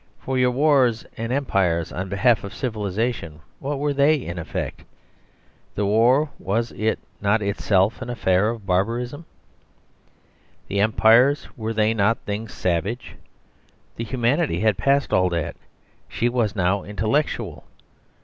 [0.19, 4.81] For your wars and empires on behalf of civilisation, what were they in effect?
[5.75, 9.25] The war, was it not itself an affair of the barbarism?
[10.69, 13.15] The Empires were they not things savage?
[13.95, 15.55] The Humanity had passed all that;
[16.09, 17.65] she was now intellectual.